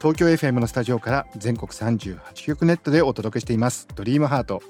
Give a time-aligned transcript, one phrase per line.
[0.00, 3.86] 東京 FM のスタジオから全国38局ネットでお届けしています。
[3.94, 4.62] ドリームハート。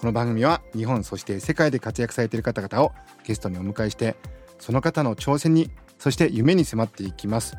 [0.00, 4.16] この番組は日本そして世界で活躍されている方々をゲストにお迎えして
[4.58, 7.54] その方の挑戦にそして夢に迫っていきます。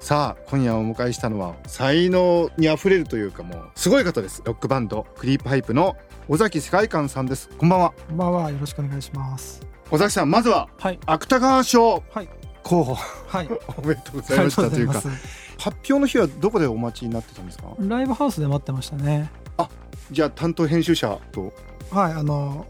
[0.00, 4.42] さあ今夜お迎えしたのは才能にあふれるというかもうすごい方です。
[4.44, 5.96] ロックバンドクリープハイプの
[6.26, 7.48] 尾崎世界観さんです。
[7.58, 7.94] こんばんは。
[8.08, 9.64] こんばんは、よろしくお願いします。
[9.92, 12.28] 尾崎さんまずははい、芥川賞はい、
[12.64, 12.94] 候補。
[12.96, 15.00] はい、 おめでとうございましたというか
[15.60, 17.66] 発表の日はどこでお待ちになってたんですか？
[17.78, 19.30] ライブハウスで待ってましたね。
[20.10, 21.52] じゃあ担当編集者と
[21.90, 22.66] はい、あの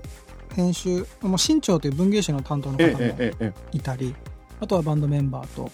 [0.54, 4.14] 編集、もう新潮という文芸誌の担当のえ方もええええいたり、
[4.60, 5.70] あとはバンドメンバーと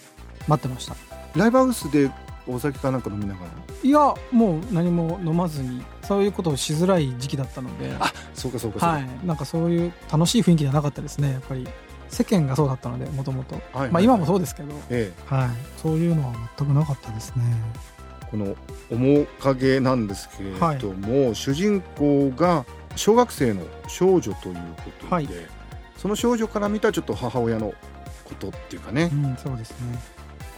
[0.47, 0.95] 待ってました。
[1.35, 2.11] えライブハウスで
[2.45, 3.47] お酒かなんか飲みながら？
[3.83, 11.33] いや、もう何も飲まずに、そういうことをしづらい時期だったので、あそうかそうかそうか、はい、なんかそういう楽しい雰囲気じゃなかったですね。
[11.33, 11.67] やっぱり
[12.09, 13.59] 世間がそうだったので、もともと。
[14.01, 15.49] 今もそうですけど、えはい、
[15.81, 17.43] そういうのは全くなかったですね。
[17.83, 18.55] えこの
[18.89, 25.29] 面影なんですけれども、主人公が小学生の少女ということで、はい。
[25.97, 27.73] その少女から見たちょっと母親の
[28.25, 29.99] ことっていうかね、うん、そうですね。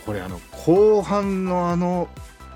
[0.06, 2.08] これあの後半のあの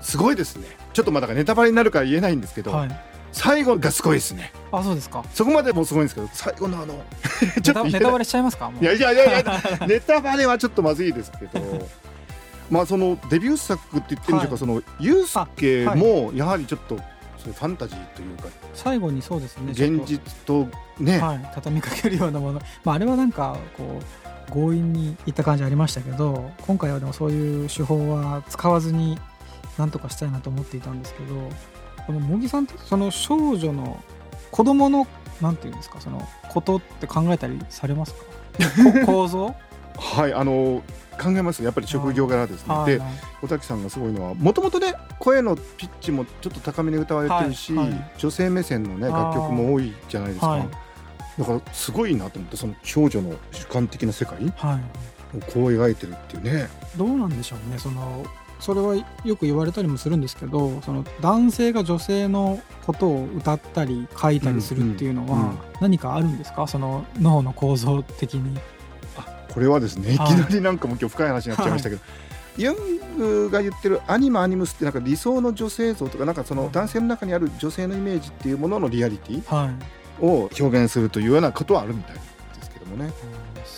[0.02, 0.66] すごいですね。
[0.92, 3.00] ちょっとまあだネタバレになるから言えないんですけど、はい。
[3.32, 5.24] 最後がすごいですねあ、そうですか。
[5.32, 6.94] そこまでもすごいんですけど最後のあの
[7.62, 8.70] ちょっとネタバレしちゃいますか？
[8.80, 11.88] いやいやいやいや ネタバレはちょっとまずいですけど
[12.70, 14.58] まあそのデビュー作って言ってるんでしょうか、はい。
[14.58, 16.96] そのユースケあもやはりちょっと
[17.44, 20.66] そういうファンタジーというか最後にそうですね現実と
[20.98, 29.18] ね、はい、畳みかけるようなもの、まあ、あれはなんかこう強引にいった感じありましたけど今回はでもそういう手法は使わずに
[29.78, 31.50] なんとかしたいなと思っていたんですけど
[32.06, 34.02] この茂木さんってその少女の
[34.54, 35.08] 子供の
[35.40, 38.20] なんていうんですかそのことって考えたりされますか？
[39.04, 39.54] こ構造？
[39.96, 40.80] はいあの
[41.20, 42.74] 考えますやっぱり職業柄ですね。
[42.86, 43.10] ではい。
[43.42, 47.90] 尾崎さんがすごいのはもともとね声のピッチもちょっと高めに歌われてるし、はい。
[47.90, 48.10] はい。
[48.16, 50.68] 女性目線のね楽曲も多いじゃないですか、はい。
[51.36, 54.78] だからすごいなと思ってその少女の主観的な世界は
[55.34, 55.36] い。
[55.36, 56.68] をこう描いてるっていうね。
[56.96, 58.24] どうなんでしょうねその
[58.64, 65.48] それはよく言われたりもするんですけどその男性が女性のことを歌ったり書いたりするっていうのはうんうん。
[65.50, 66.66] うん何かあるんですか？
[66.66, 68.58] その脳の構造的に。
[69.52, 70.16] これはですねい。
[70.16, 72.02] きはいなりなんかもう今日深い話になっちゃいましたけど、
[72.56, 80.24] ユングが言ってるアニマアニムスってなんか理想の女性像とかなんかその男性の中にある女性のイメージっていうもののリアリティはい。
[80.24, 82.20] を表現するというようなことはあるみたいで
[82.62, 83.12] すけどもね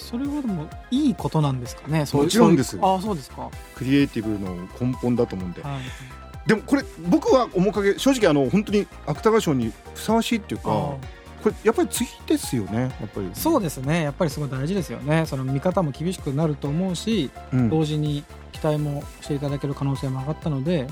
[0.08, 2.04] それはでもいいことなんですかね？
[2.12, 2.78] もちろんです。
[2.80, 5.62] ああそうですか、はクリエイティブの根本だと思うんで。
[5.62, 10.98] い、でもこれ僕は面影正直あの本当に芥川賞にふさわしいっていうかあこ
[11.46, 13.28] れやっぱり次ですよねやっぱり。
[13.34, 14.04] そうですね。
[14.04, 15.26] やっぱりすごい大事ですよね。
[15.26, 17.68] その見方も厳しくなると思うしうん。
[17.68, 20.86] 同時に期待もしていただける可能性も上がったので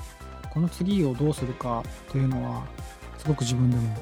[0.53, 2.65] この次をどうするかというのは
[3.19, 3.97] すごく自分でも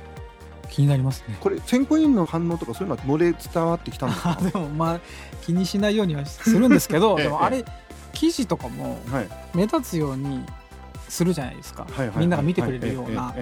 [0.72, 1.36] 気になりますね。
[1.38, 4.38] これ選考委員の反応とかそういうのは漏れ伝わってきたんですか？
[4.42, 5.00] でもまあ
[5.42, 7.24] 気にしないようにはするんですけど ええ。
[7.24, 7.64] でもあれ
[8.12, 9.28] 記事とかもはい。
[9.54, 10.44] 目立つように
[11.08, 13.38] するじゃないですか、はいみんなが見てくれるような、だか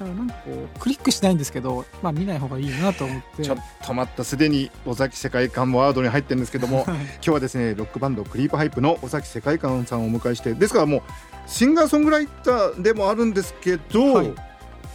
[0.00, 3.42] らなんかこうクリックしないんですけど、まあ、見ない方がいいなと思って。
[3.42, 11.02] ちょっと待ったすでに尾崎世界観もワードに入ってるんですけども 今日はですねロックバンドクリープハイプの尾崎世界観さんをお迎えしてですからもう
[11.48, 14.32] シンガーソングライターでもあるんですけど、はい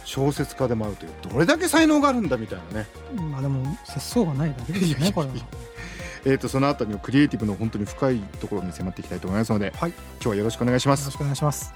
[0.04, 2.86] 小説家でもあるというどれだけ才能があるんだみたいなね。
[3.30, 5.34] まあでも節操がないだけですよね これは。
[6.26, 9.90] えー、とそのあたりのクリエイティブの本当に深いところに迫っていきたいと思いますので、はい。
[9.90, 11.00] 今日はよろしくお願いします。
[11.00, 11.74] よろしくお願いします。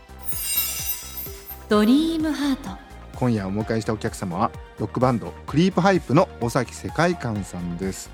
[1.68, 2.70] ドリームハート。
[3.16, 8.10] 今夜お迎えしたお客様はロックバンドクリープハイプの尾崎世界観さんです。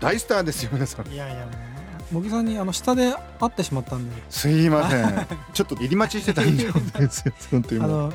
[0.00, 1.06] 大スターですよ皆さん。
[1.08, 1.73] いやいやもう
[2.10, 4.22] 茂木さんにあの下で会ってしまったんで。
[4.30, 5.26] すいません。
[5.52, 6.72] ちょっと入り待ちしてたんですよ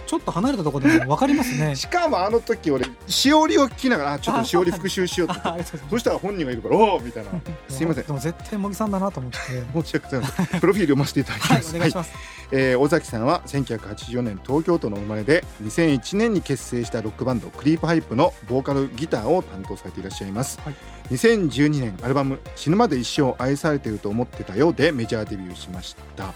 [0.06, 1.76] ちょっと離れたところでも分かりますね。
[1.78, 5.34] しかもあの時俺しおりを聞きながらあちょっとしおり復習しようと。
[5.36, 7.32] あありがとうございそしたら本人がいるからおおみたいな。
[7.34, 8.06] ますすいません。
[8.06, 9.38] でも絶対茂木さんだなと思って。
[9.38, 10.60] 申し訳ございません。
[10.60, 12.40] プロフィール読ませていただきはいます、お願いします。
[12.52, 20.76] えー尾崎さんは1984年東京都の生まれで2001年に結成したロックバンドクリープハイプのボーカルギターを担当されていらっしゃいます、はい。
[21.12, 26.34] 2012年アルバム「死ぬまで一生愛されれていると思ってたよでメジャーデビューしました。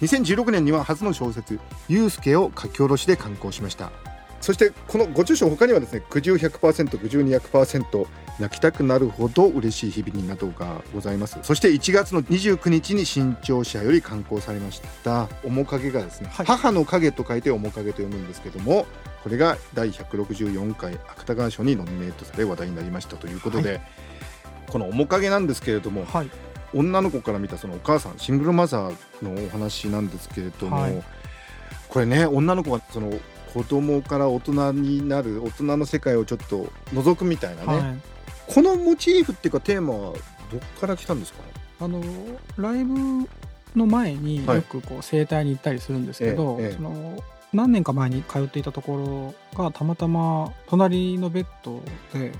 [0.00, 3.92] 2016年には初の小説「ゆうすけ」を書き下ろしで刊行しました。
[4.40, 8.06] そしてこのご著書他にはですね「苦渋100%」「苦渋200%」
[8.40, 11.38] 泣きたくなるほど嬉しい日々になどがございます。
[11.42, 15.28] そして1月の29日に新潮社より刊行されました。
[15.44, 16.46] 面影がですね、はい。
[16.46, 18.86] 母の影と書いて面影と読むんですけども
[19.22, 23.80] これが第164回芥川賞にノミネートされ話題になりましたということで、
[24.68, 26.30] この面影なんですけれどもはい
[26.74, 31.02] 女の子から見たそのお母さんシングルマザーのお話なんですけれども、はい。
[31.88, 33.12] これね女の子がその
[33.52, 38.00] 子供から大人になる大人の世界をちょっと覗くみたいなね、はい。
[38.46, 40.12] このモチーフっていうかテーマは
[40.50, 41.38] どっから来たんですか？
[41.80, 42.02] あの
[42.56, 43.28] ライブ
[43.76, 44.56] の前にはい。
[44.56, 46.72] よくこう整体に行ったりするんですけど、ええええ。
[46.72, 47.22] その
[47.52, 51.80] 何年か前に通っていたところがたまたま隣のベッド
[52.12, 52.32] で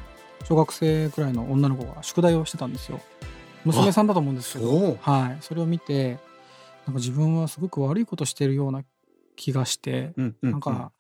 [0.43, 3.01] 小学生くらいの女の子が宿題をしてたんですよ
[3.65, 4.99] 娘さんだと思うんですけど。
[5.01, 6.19] はい、それを見て
[6.87, 8.83] なんか自分はすごく悪いことしてるような
[9.37, 10.93] 気がして、うんうんなんか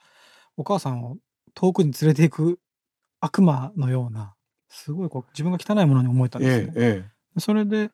[0.57, 1.17] お母さんを
[1.55, 2.61] 遠くに連れていく
[3.21, 4.35] 悪魔のような
[4.69, 6.73] すごいこう自分が汚いものに思えたんですね。
[6.77, 7.05] え
[7.37, 7.91] えそれで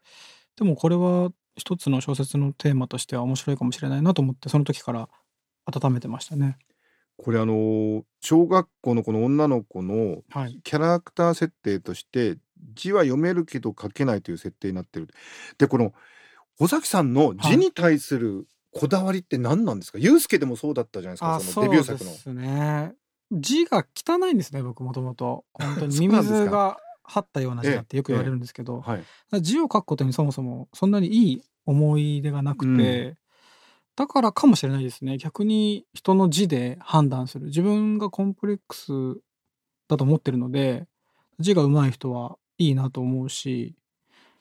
[0.57, 5.09] でもこれは一つの小説のテーマとしては面白いかもしれないなと思ってその時から
[5.65, 6.59] 温めてましたね。
[7.17, 12.37] これあの小学校のこの女の子のはい、キャラクター設定として
[12.75, 15.09] 字は読めるけど書けないという設定になってる。
[15.59, 15.93] でこの
[16.59, 22.95] 尾崎さんの字に対するこだわりって何なんですか、ユうスケでもそうだったじゃないですかあそのデビュー作のそうですね。
[23.33, 25.45] 字が汚いんですね僕もともと。
[25.53, 29.43] 本当にミミが張ったような字だってよく言われるんですけど、はい。
[29.43, 33.17] 字を書くことにそもそもそんなにいい思い出がなくて、うん。
[33.97, 35.19] だからかもしれないですね。
[35.19, 37.47] 逆に人の字で判断する。
[37.47, 38.93] 自分がコンプレックス
[39.89, 40.87] だと思ってるので
[41.41, 43.75] 字が上手い人はいいなと思うし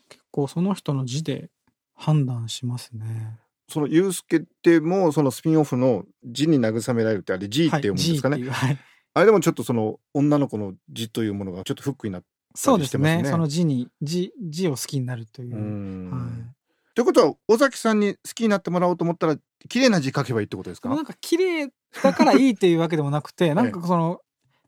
[0.09, 1.49] 結構その人の字で
[1.95, 3.39] 判断しますね。
[3.67, 8.77] そのユうスケってもそのスピンオフの字に慰められるってあれ G って読むんですかね、はいはい。
[9.13, 13.21] あれでもちょっとその女の子の字というものがちょっとフックになってそうですね。
[13.21, 15.55] ねその字に字字を好きになるという。
[15.55, 15.59] う。
[15.59, 16.11] ん。
[16.11, 16.95] はい。
[16.95, 19.37] ということは尾崎さんに好きになってもらおうと思ったら
[19.69, 20.89] 綺麗な字書けばいいってことですか？
[20.89, 21.71] なんか綺麗
[22.03, 24.21] だからいいっていうわけでもなくて なんかその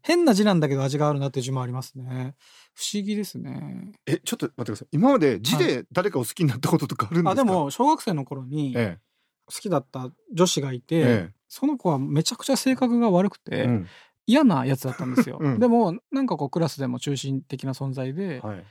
[0.04, 2.36] 変な字なんだけど味があるなっていう字もありますね。
[2.74, 3.92] 不思議ですね。
[4.06, 4.88] えちょっと待ってください。
[4.92, 8.98] 今まで字で誰かを好きになったこととかあるんですか、あでも小学生の頃にえ
[9.46, 11.30] 好きだった女子がいて、ええ。
[11.48, 13.88] その子はめちゃくちゃ性格が悪くて、えうん。
[14.28, 15.60] 嫌なやつだったんですよ、うん。
[15.60, 18.64] でもなんかこうクラスでも中心的な存在で、はい。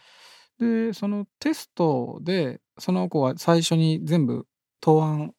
[0.58, 4.46] でそのテストでその子は最初に全部
[4.80, 5.34] 答案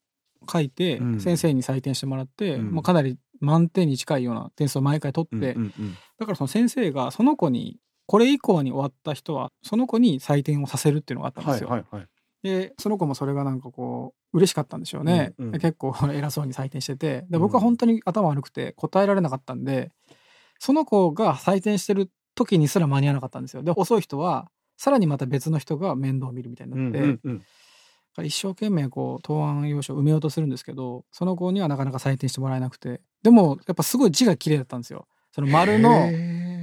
[0.51, 1.19] 書いて、うん。
[1.19, 2.71] 先生に採点してもらって、うん。
[2.73, 5.55] まあ、かなり満点に近いような点数を毎回取って、
[6.19, 11.69] だからその先生がその子にこれ以降に終わった人はその子に採点をさせるっていうのがあったんですよ。
[11.69, 12.07] はいはいはい。
[12.43, 17.25] でその子もそれがなんかこう嬉しかったんでしょうね、うんうんで結構偉そうに採点してて。
[17.29, 19.91] で僕は本当に頭悪くて答えられなかったんで
[20.59, 23.63] その子が採点してる時にすら間に合わなかったんですよ。
[23.63, 27.43] で遅い人はさらにまた別の人が面倒を見るみたいになって、うんうんうん
[28.17, 33.01] 一生懸命こう答案用紙を埋めようとするんですけどその子にはなかなか採点してもらえなくて。
[33.23, 35.07] でもやっぱすごい字が綺麗だったんですよ。
[35.31, 36.09] その丸の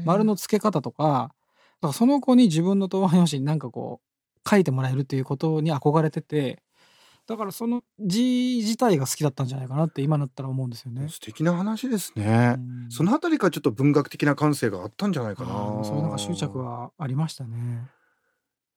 [0.05, 1.33] 丸の付け方とか
[1.81, 6.63] だからその子に自分の答案用紙になんかこう書いてもらえるっていうことに憧れてて
[7.29, 11.09] だからその字自体が好きだったんじゃないかなって今だったら思うんですよね。
[11.11, 12.91] 素敵な話ですね、うん。
[12.91, 15.85] そのあたりからちょっと文学的な感性があったんじゃないかな。
[15.85, 17.87] そういうなんか執着はありましたね。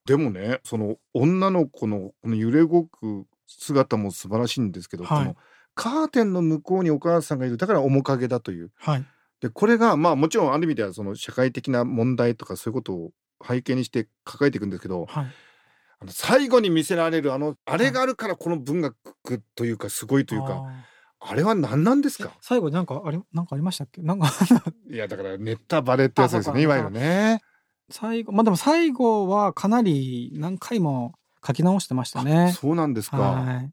[0.06, 5.20] でもねその女の子のこの揺れ動く姿も素晴らしいんですけど、はい。
[5.20, 5.38] この
[5.74, 7.58] カーテンの向こうにお母さんがいる。
[7.58, 8.72] だから面影だという。
[8.76, 9.06] はい、
[9.40, 13.12] でこれがまあもちろんある意味ではその社会的な問題とかそういうことを
[13.48, 15.26] 背景にして抱えていくんですけどはい、
[16.00, 18.96] あの最後に見せられるあのあれがあるからこの文学
[19.56, 20.64] というかすごいというか
[21.20, 24.02] ああれは何なんですーか最後になんかありなんかありましたっけ？
[24.02, 24.30] なんか
[24.90, 27.42] いやだからネタバレってやつですよねいわゆるね。
[27.92, 31.14] 最後まあでも最後はかなり何回も
[31.46, 32.54] 書き直してましたね。
[32.54, 33.18] そうなんですか。
[33.18, 33.72] はい。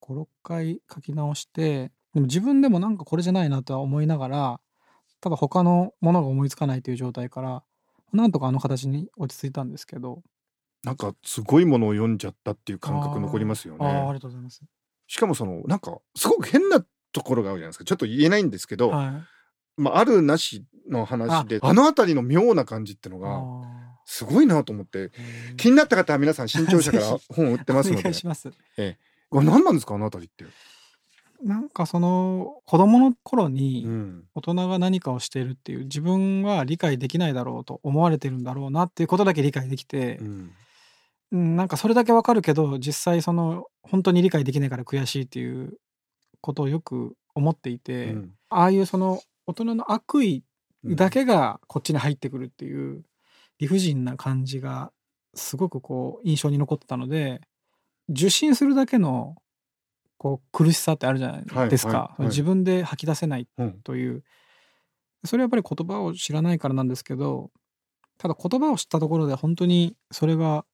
[0.00, 4.60] 5、6回書き直して、でも自分でもなんかこれじゃないなとは思いながら、
[5.20, 7.62] ただ他のものが思いつかないという状態から、
[8.12, 10.22] なんとかあの形に落ち着いたんですけど。
[10.82, 14.14] なんかすごいものを読んじゃったっていう感覚残りますよあーありね。
[14.14, 14.62] がとうございます。
[15.08, 17.84] しかもそのなんかすごく変なところがあるじゃないですか。
[17.84, 19.12] ちょっと言えないんですけど、はい。
[19.76, 25.10] まああるなしの話でああの辺りの妙な感じってのがあすごいなと思ってー。
[25.56, 28.00] 気になった方は皆さん新潮社から 本を売ってますので。
[28.00, 28.50] お願いします。
[29.28, 30.52] これ何なんですかあの辺りって。
[31.44, 34.24] なんかその子供の頃にうん。
[34.34, 40.50] 大人が何かをしているっていう自分は理解できないだろうと思われてるんだろうなっていうことだけ理解できて、うん。
[41.30, 45.78] うんなんかそれだけわかるけど実際その本当に理解できないから悔しいっていう
[46.40, 48.34] ことをよく思っていて、うん。
[48.48, 50.42] ああいうその大人の悪意
[50.84, 53.04] だけがこっちに入ってくるっていう
[53.58, 54.92] 理不尽な感じが
[55.34, 57.40] すごくこう印象に残ってたので
[58.08, 59.36] 受信するだけの
[60.16, 61.98] こう苦しさってあるじゃないですか、はい。
[61.98, 64.22] はいはい自分で吐き出せないうんという。
[65.24, 67.50] それはやっぱり言葉を知らないからなんですけど
[68.16, 70.64] ただ言葉を知ったところで本当にそれが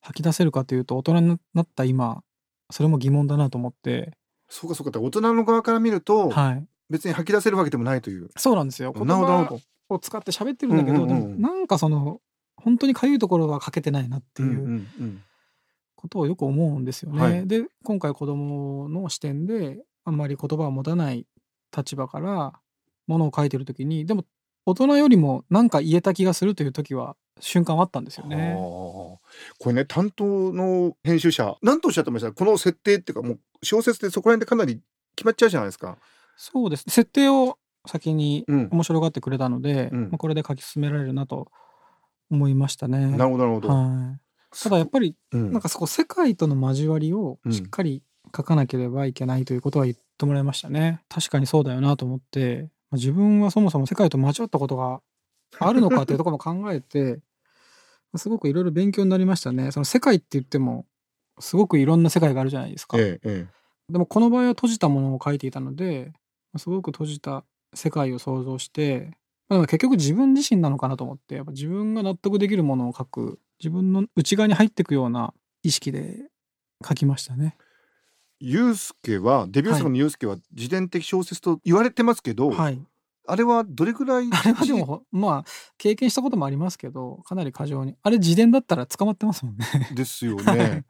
[0.00, 2.22] 吐き出せるかというと大人になった今
[2.70, 4.12] それも疑問だなと思って、
[4.48, 5.00] そうかそうか。
[5.00, 8.30] 大人の側から見ると、はい、別に吐き出せるわけでもないという。
[8.36, 8.92] そうなんですよ。
[8.92, 9.60] 言葉ど。
[9.94, 12.20] を使って喋ってるんだけど、でもなんかその
[12.56, 14.86] 本当にかゆいところは書けてないなっていう
[15.94, 17.20] ことをよく思うんですよね。
[17.20, 17.46] はい。
[17.46, 21.26] で今回子供の視点であんまり言葉を持たない
[21.76, 22.52] 立場から
[23.06, 24.24] ものを書いてる時にでも
[24.66, 28.52] 大人よりも何か言えた気がするという時は瞬間あったんですよはね。
[28.52, 29.20] あこ
[29.66, 32.32] れね担当の編集者何とおっしゃってました。
[32.32, 34.80] この設定っていうかもう小説でそこら辺でかなり
[35.16, 35.96] 決まっちゃうじゃないですか。
[36.38, 41.50] そうです設定を先にうん、面白がってくれたので、うんまあこれで書き進められるなと
[42.30, 43.06] 思いましたね。
[43.06, 43.68] なるほどなるほど。
[43.68, 48.02] はい、ただやっぱりうんなんかそこ世界との交わりをしっかり
[48.36, 51.00] 書かなければいけないということは言ってもらいましたね。
[51.08, 55.00] 確かにそうだよなと思って、まあ自分はそもそも世界と交わったことが
[55.58, 57.20] あるのかというところも考えて、
[58.16, 59.70] すごくいろいろ勉強になりましたね。
[59.70, 60.84] その世界って言っても、
[61.40, 62.98] すごくいろんな世界があるじゃないですか。
[62.98, 63.58] えええ
[63.90, 66.12] でもこの場合は閉じたものを書いていたので、
[66.56, 69.10] すごく閉じた世界を想像して、
[69.48, 76.28] まあ結局自分自身なのかなと思って、やっぱ自分が納得できるものを書く、自分の内側に入っていくような意識で
[76.86, 77.56] 書きましたね。
[77.58, 77.68] え
[78.40, 82.80] ユースケはデビュー作のユースケは自伝的小説と言われてますけど、はい。
[83.30, 87.94] あれはどれぐらいあれはでも、ほまあ、経験したこともありますけど、かなり過剰に。
[88.02, 89.66] あれ自伝だったら捕まってますもんね。
[89.94, 90.84] ですよ はいね。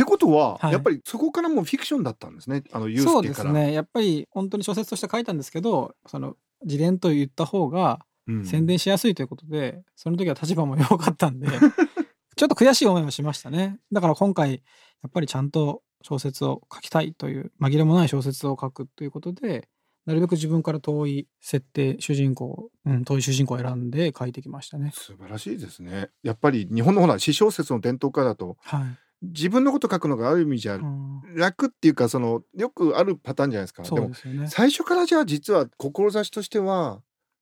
[0.00, 3.52] ってことは、はいやっぱりそこからもうフィクションだったんですねあのユーそうスケから。
[3.52, 3.72] ですね。
[3.72, 11.48] やっぱり本当に小説として書いたんですけど、その自伝と言った方がうん宣伝しやすいということで、その時は立場も良かったんで、
[12.36, 13.78] ちょっと悔しい思いをしましたね。
[13.92, 14.62] だから今回、
[15.02, 19.68] やっぱりちゃんと小説を書きたいという、紛れもない小説を書くということで、
[20.06, 24.92] なるべく自分から遠い設定、主人公、うん、遠い主人公を選んで書いてきましたね。
[24.94, 26.08] 素晴らしいですね。
[26.22, 28.98] やっぱり日本のほら詩小説の伝統家だとはい。
[29.22, 33.82] 自分のこと書くのがある意味じゃうん楽っていうかそのよくあるパターンじゃないですか。
[33.82, 34.48] うですよね。
[34.48, 37.00] 最初からじゃあ実は志としては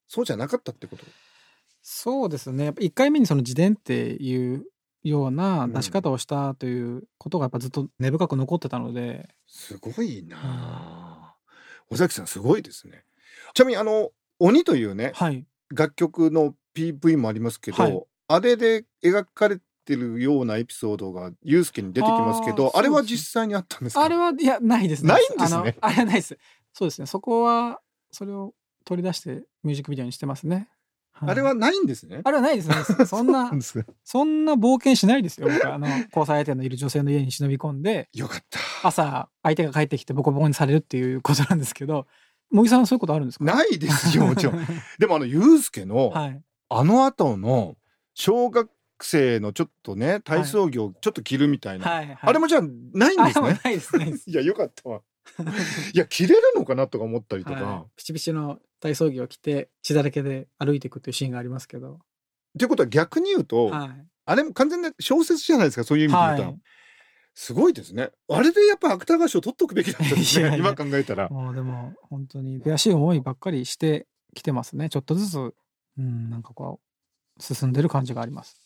[0.09, 1.05] そうじゃなかったってこと？
[1.83, 2.65] そうですね。
[2.67, 4.67] やっぱ1回目にその自伝っていう
[5.05, 11.35] ような出し方をしたということがやっぱずっと根深く残ってたので、すごいなあ。
[11.91, 13.05] 尾崎さんすごいですね。
[13.55, 15.47] ちなみにあの鬼というねはい。
[15.75, 24.03] 楽曲の PV もありますけど、はいあれで描かれてるようなエピソードがユースケに出てきますけどあれは実際にあったんですか？
[24.05, 26.39] あれはいやないですないんですねあれはないです。
[26.75, 27.07] そうですね。
[27.07, 27.81] そこは
[28.13, 28.53] それを
[28.85, 30.69] 取り出してミュージックビデオにしてますね。
[31.21, 32.21] いあれはないんですね。
[32.23, 32.77] あれはないですね。
[33.07, 33.51] そんな
[34.05, 35.49] そんな冒険しないですよ。
[35.49, 38.59] 僕はあの 交際相手のいる女性の家に忍び込んでよかった。
[38.87, 42.07] 朝相手が帰ってきてボコボコにされるっていうことなんですけど、
[42.53, 43.45] 茂木さんはそういうことあるんですか？
[43.45, 44.65] ないですよもちろん。
[45.01, 46.41] でもあのユースケの、はい。
[46.71, 47.77] あの後の
[48.15, 48.71] 小学
[49.05, 52.07] 生のちょっとね体操着をちょっと着るみたいな、はい。
[52.07, 52.19] はい。
[52.21, 53.61] あれもじゃあないんですね？
[53.65, 55.03] ない いやよかったわ。
[55.95, 57.63] いや着れるのかなとか思ったりとか。
[57.63, 61.99] はい、ピチピチの体操着を着て血だらけで歩いていくっていうシーンがありますけど、っ
[62.59, 66.61] ていうことは逆に言うと、はい、あれも完全な小説じゃないですかそういう意味で言うと、はい。
[67.35, 68.11] すごいですね。
[68.29, 70.57] あれでやっぱ芥川賞取っとくべきだったですねいや。
[70.57, 71.29] 今考えたら。
[71.29, 75.55] もうでも本当に悔しい思いばっかりしてきてますねちょっとずつ。
[75.99, 76.81] うんなんかこ
[77.39, 78.61] う進んでる感じがあります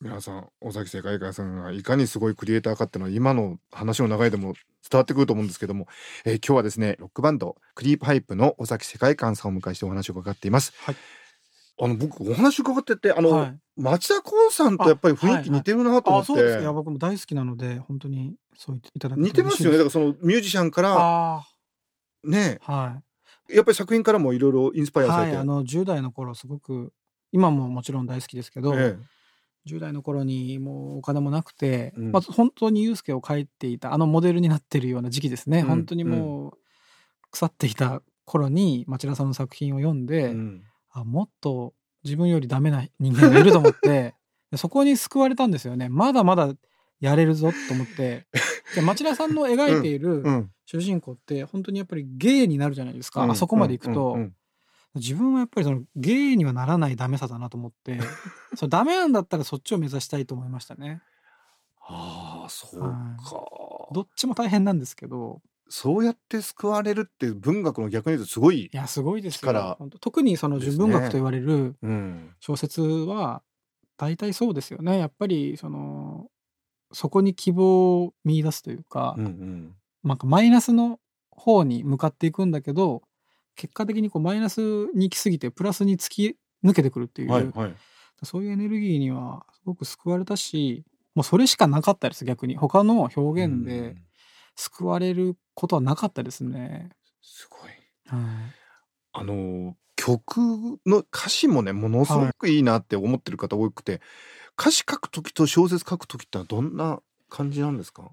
[0.00, 4.54] 皆さん尾崎世界観さんがいかにすごいクリエイターかっていうのは今の話の流れでも
[4.88, 5.88] 伝わってくると思うんですけども、
[6.24, 10.96] えー今日はですねロックバンドクリープハイプの尾崎世界観さんをお迎えしてお話を伺っています、はい。
[11.80, 13.58] あの僕お話伺っててあの、はい。
[13.76, 19.78] 町田光さんとやっぱり雰囲気似てるなと思って、あそうですかいや僕も大好きなので本当にそう言っていただけ似てますよね。
[19.78, 21.46] だからそのミュージシャンからあ
[22.22, 22.60] ね。
[22.64, 23.02] あは
[23.50, 25.42] やっぱり作品からもいろいろインスパいイアされて、はい。
[25.42, 26.92] あの10代の頃すごく
[27.32, 28.96] 今ももちろん大好きですけど、え
[29.68, 32.12] 10代の頃にもうお金もなくて、うん。
[32.12, 35.66] まあ、本当にユースケを描いていたあのモデルになってるような時期ですね、うん。
[35.66, 36.58] 本当にもう
[37.30, 40.62] 腐っていた頃に町田さんの作品を読んえで、うん。
[40.90, 44.14] あもっと自分よりダメな人間がいると思って
[44.50, 45.88] でそこに救われたんですよね。
[45.88, 46.54] まだまだ
[47.00, 48.26] やれるぞと思って。
[48.74, 50.50] で町田さんの描いているうん。
[50.64, 53.30] 主人公って本当にやっぱりゲイになるじゃないですか、うん。
[53.30, 54.18] あそこまで行くと、
[54.94, 57.98] 自分はやっぱりそのゲイにはならないダメさだなと思って
[58.56, 61.02] それダメなんだったらそっちを目指したいと思いましたね。
[61.80, 65.40] ああそうはか、どっちも大変なんですけど。
[65.70, 69.78] そうやって救われるって文学の逆に言うとすごいい、やすごいですよ。
[70.00, 73.42] 特にその純文学と言われるうん、小説は
[73.98, 74.98] 大体そうですよね。
[74.98, 76.30] やっぱりその
[76.92, 79.74] そこに希望を見出すというか、うんうん。
[80.04, 83.02] なんかマイナスの方に向かっていくんだけど
[83.58, 84.60] 結果的にこうマイナス
[84.94, 87.74] に行き過ぎてプラスに突き抜けてくるっていう、はいはい。
[88.22, 90.84] そういうエネルギーにはすごく救われたし
[91.14, 92.56] もうそれしかなかったです逆に。
[92.56, 94.02] 他の表現うでん。
[94.54, 96.90] 救われることはなかったですね。
[97.20, 97.70] すごい。
[98.06, 98.54] はい。
[99.12, 100.38] あの曲
[100.86, 104.00] の歌詞もねものすごくいいなって思ってる方多くて、
[104.58, 108.10] 歌詞書く時と小説書く時ってのはどんな感じなんですか、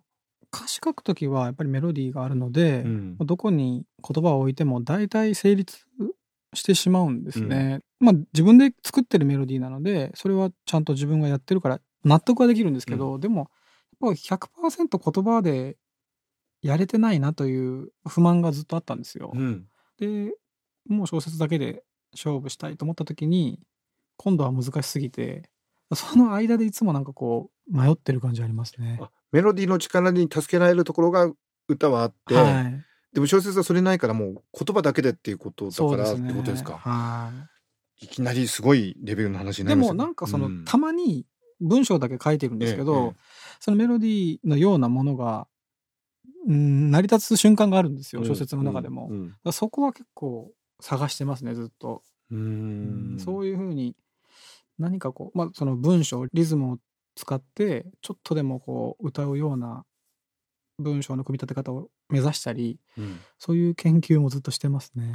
[0.56, 5.78] 歌詞書くときはやっぱりメロディーがあるので、うんどこに言葉を置いても大体成立
[6.54, 7.82] してしまうんですね。
[8.00, 13.50] まあ自分で作ってるメロディーなのでそれはちゃんと自分がやってるから納得はできるんですけど、でも
[14.02, 15.76] やっぱ100%言葉で
[16.62, 19.32] やれてないなという不満がずっとあったんですよ。
[19.34, 19.66] うん
[19.98, 20.34] で
[20.88, 21.84] もう小説だけで
[22.14, 23.60] 勝負したいと思った時に
[24.18, 25.50] 今度は難しすぎて
[25.94, 29.00] その間でいつもなんかこう迷ってる感じありますね。
[29.36, 31.32] あメロディーの力に助けられるところが
[31.68, 36.16] 歌はあって、はい、でも小説はそれないからもう言葉だけでっていうことだからっ。
[36.16, 36.78] てことですか？
[36.78, 37.32] は
[38.02, 39.62] いきなりすごいレベルの話い。
[39.64, 41.26] になりましたねでもなんかその、うんたまに
[41.62, 43.16] 文章だけ書いてるんですけど、ええええ
[43.62, 45.48] そのメロディーのようなものが、
[46.46, 49.04] うん、成り立つ瞬間があるんですよ、うん小説の中でも。
[49.04, 50.52] だかうんらそこは結構
[50.82, 52.04] 探してますねずっと。
[52.32, 53.96] うんそういうふうに
[54.78, 56.78] 何かこう、まあ、その文章リズムを
[57.16, 59.86] 使ってちょっとでもこう歌うような
[60.80, 63.20] 文章の組み立て方を目指したりうん。
[63.40, 65.14] そういう研究もずっとしてますね。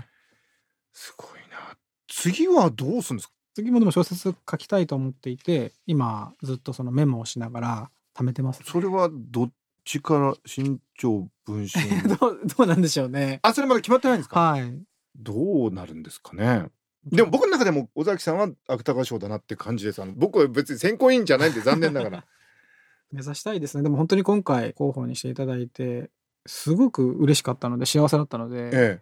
[0.92, 1.76] すごいな。
[2.08, 3.32] 次はどうするんですか？
[3.54, 9.50] 次もでも小説書きたいと思っていて今ずっとそのメモをしながら貯めてます、それはどっ
[9.84, 12.08] ちから新潮文春？
[12.16, 13.40] どうどうなんでしょうね。
[13.42, 14.40] あそれまだ決まってないんですか？
[14.52, 14.82] はい。
[15.16, 16.70] どうなるんですかね？
[17.04, 22.26] でも僕の中でも尾崎さんは芥川賞だなって感じですあの僕は別に選考委員じゃないんで残念ながら
[23.12, 23.82] 目指したいですね。
[23.82, 26.10] でも本当に今回候補にしていただいて
[26.46, 29.00] すごく嬉しかったので幸せだったので、え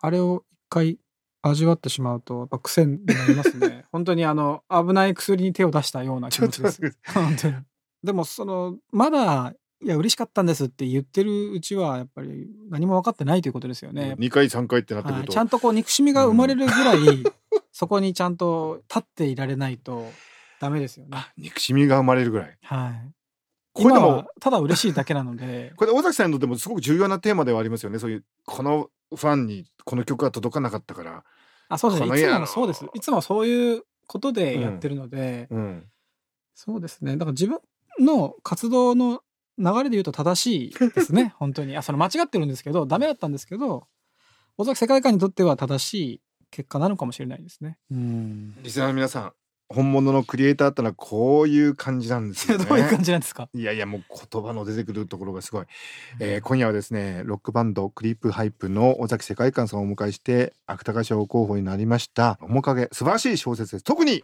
[0.00, 0.98] あれを一回
[1.42, 3.84] 味わってしまうとやっぱ癖になりますね。
[3.92, 6.80] 本当にあの危ない薬に手を出したような気持ちです。
[8.02, 9.54] でもそのまだ
[9.84, 14.16] いや嬉しかったんですって言ってるうちはやっぱり何も分かってないということですよね。
[14.18, 16.98] 2回3回ってなってくはい、ると、ちゃんとこう憎しみが生まれるぐらい、
[17.70, 20.10] そこにちゃんと立っていられないと
[20.60, 21.10] ダメですよね。
[21.12, 23.12] あ憎しみが生まれるぐらいはい。
[23.74, 31.24] これでもただ嬉しいだけなので、 これ尾崎さんにとってもすごく重要なテーマではありますよねそういうこのファンにこの曲が届かなかったから
[31.68, 32.18] あ、そうですね。
[32.18, 32.86] いつもそうです。
[32.94, 35.84] いつもそういうことでやってるので、うん
[36.54, 37.16] そうですね。
[37.16, 37.58] だから自分
[37.98, 39.22] の活動の
[39.58, 41.34] 流れで言うと正しいですね。
[41.38, 41.76] 本当に。
[41.76, 43.86] あ、その間違ってるんですけど、ダメだったんですけど、
[44.58, 47.78] 尾崎世界観にとっては正しい結果なのかもしれないですね。
[47.90, 48.56] うん。
[48.62, 49.32] リスナーの皆さん
[49.68, 53.48] 本物のクリエイターってのはこういう感じなんですよねどういう感じなんですか？
[53.54, 55.66] いやいやもう言葉の出てくるところがすごい、
[56.20, 64.22] えー今夜はですねロックバンドクリープハイプの尾崎世界観さんをお迎えして芥川賞候補になりました面影素晴らしい小説です特に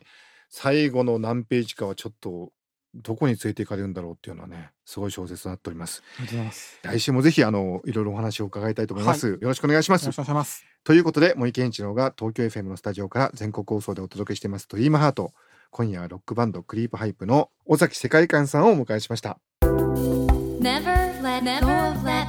[0.50, 2.52] 最後の何ページかはちょっと
[2.94, 6.80] どこについていかれるんだろうっていうのはねすごい小説となっておりますありがとうございます。
[6.82, 10.64] 来週もぜひあのいろいろお話を伺いたいと思います、よろしくお願いしますよろしくお願いします。
[10.82, 15.32] ということで森健一郎が東京 FM のスタジオから全国放送でお届けしています「ドリームハート
[15.70, 22.28] 今夜はロックバンドクリープハイプの尾崎世界観さんをお迎えしました Never let go of that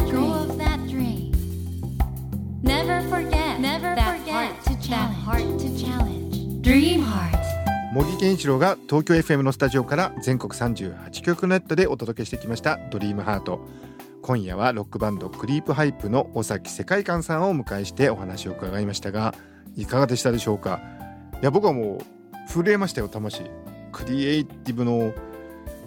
[0.87, 1.31] dream.
[2.63, 6.61] Never forget that heart to challenge.
[6.61, 7.30] Dream heart.
[7.93, 13.67] 茂木健一郎が東京 FM のスタジオから全国38局ネットでお届けしてきました「ドリームハート。
[14.21, 19.35] 今夜はロックバンドクリープハイプの尾崎世界観さんをお迎えしてお話を伺いましたが
[19.75, 20.79] いかがでしたでしょうか？
[21.41, 23.41] いや僕はもう震えましたよ魂。
[23.91, 25.13] クリエイティブの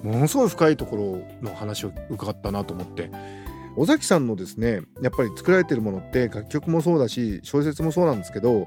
[0.03, 3.11] ものすごい深いところの話を伺ったなと思って。
[3.77, 8.67] 尾崎さんのですねやっぱり作られてるものって楽曲もそうだし小説もそうなんですけど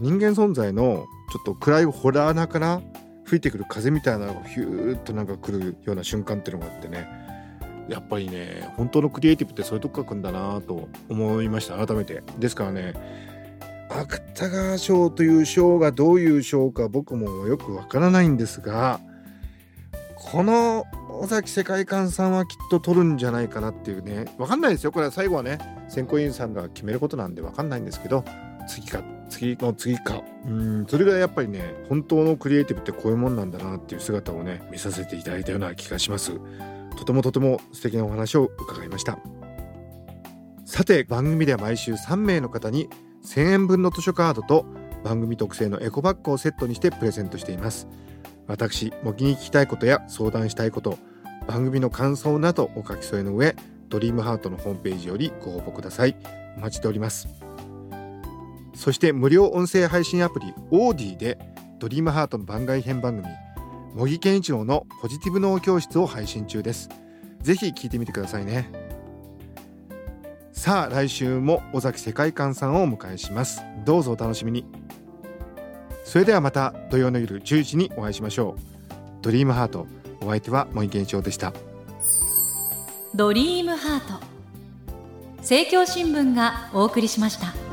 [0.00, 2.82] 人間存在のちょっと暗いホラー穴から
[3.24, 7.08] 吹いてくる風みたいなのがヒューッとなんか来るような瞬間っていうのがあってね。
[7.88, 11.84] やっぱりね本当のクリエイティブってそういうとこから来るんだなと思いました。
[11.84, 12.22] 改めて。
[12.38, 12.94] ですからね
[13.90, 19.00] 芥川賞という賞がどういう賞か僕もよくわからないんですが
[20.16, 20.84] この
[21.20, 24.26] 尾崎世界観さんはきっと取るんじゃないかなっていうね。
[24.38, 24.92] わかんないですよ。
[24.92, 28.24] これは最後はね選考委員さんが決めることなんでわかんないんですけど
[28.68, 29.02] 次か
[29.36, 30.22] 次の次か。
[30.46, 36.32] うんそれがやっぱりね本当のクリエイティブってこういうもんなんだなっていう姿をね見させていただいたような気がします。
[36.96, 39.18] とてもとても素敵なお話を伺いました。
[40.64, 42.88] さて番組では毎週3名の方に
[43.24, 44.64] 1000円分の図書カードと
[45.04, 47.86] 番組特製のエコバッグをセットにしてプレゼントしています。
[48.46, 50.98] 私模擬に聞きたいことや相談したいこと
[51.46, 53.54] 番組の感想などお書き添えの上
[53.88, 56.16] ドリームハートのホームページよりご応募ください。
[56.56, 57.55] お待ちしております。
[58.76, 61.38] そして無料音声配信アプリオーディで
[61.78, 63.26] ドリームハートの番外編番組
[63.96, 66.90] 茂木健一郎のポジティブ脳教室を配信中です。
[67.40, 68.70] ぜひ聞いてみてくださいね。
[70.52, 73.62] さあ来週も尾崎世界観さんをお迎えします。
[73.86, 74.66] どうぞお楽しみに。
[76.04, 79.22] それではまた土曜の夜10時にお会いしましょう。
[79.22, 79.86] ドリームハート
[80.20, 81.54] お相手は茂木健一郎でした。
[83.14, 84.22] ドリームハート。
[85.38, 87.65] 政教新聞がお送りしました。